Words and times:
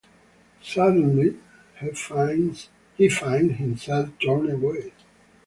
Suddenly, 0.63 1.37
he 1.79 1.91
finds 3.09 3.57
himself 3.57 4.09
torn 4.19 4.49
away. 4.49 4.93